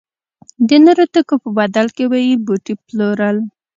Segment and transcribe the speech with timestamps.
[0.67, 3.37] د نورو توکو په بدل کې به یې بوټي پلورل.